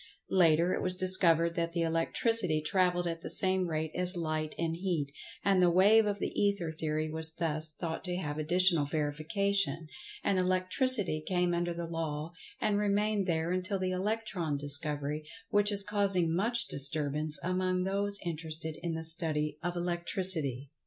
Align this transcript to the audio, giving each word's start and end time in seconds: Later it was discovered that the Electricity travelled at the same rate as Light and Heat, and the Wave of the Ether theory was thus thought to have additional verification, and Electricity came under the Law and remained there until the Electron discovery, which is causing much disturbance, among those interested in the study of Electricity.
Later 0.31 0.73
it 0.73 0.81
was 0.81 0.95
discovered 0.95 1.53
that 1.53 1.73
the 1.73 1.83
Electricity 1.83 2.59
travelled 2.59 3.05
at 3.05 3.21
the 3.21 3.29
same 3.29 3.67
rate 3.67 3.91
as 3.93 4.17
Light 4.17 4.55
and 4.57 4.75
Heat, 4.75 5.11
and 5.45 5.61
the 5.61 5.69
Wave 5.69 6.07
of 6.07 6.17
the 6.17 6.29
Ether 6.31 6.71
theory 6.71 7.07
was 7.07 7.35
thus 7.35 7.69
thought 7.71 8.03
to 8.05 8.15
have 8.17 8.39
additional 8.39 8.85
verification, 8.87 9.85
and 10.23 10.39
Electricity 10.39 11.21
came 11.21 11.53
under 11.53 11.71
the 11.71 11.85
Law 11.85 12.33
and 12.59 12.79
remained 12.79 13.27
there 13.27 13.51
until 13.51 13.77
the 13.77 13.91
Electron 13.91 14.57
discovery, 14.57 15.23
which 15.51 15.71
is 15.71 15.83
causing 15.83 16.33
much 16.35 16.65
disturbance, 16.67 17.37
among 17.43 17.83
those 17.83 18.17
interested 18.25 18.77
in 18.81 18.95
the 18.95 19.03
study 19.03 19.59
of 19.61 19.75
Electricity. 19.75 20.71